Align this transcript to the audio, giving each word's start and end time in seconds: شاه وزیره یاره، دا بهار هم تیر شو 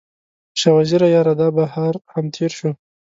شاه 0.59 0.75
وزیره 0.77 1.07
یاره، 1.15 1.33
دا 1.41 1.47
بهار 1.57 1.93
هم 2.13 2.25
تیر 2.35 2.51
شو 2.57 2.69